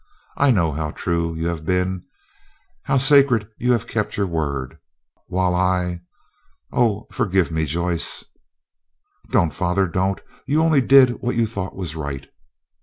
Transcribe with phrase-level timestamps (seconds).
[0.35, 2.05] I know how true you have been,
[2.85, 4.79] how sacred you have kept your word,
[5.27, 8.23] while I—oh, forgive me, Joyce!"
[9.29, 12.27] "Don't, father, don't, you only did what you thought was right."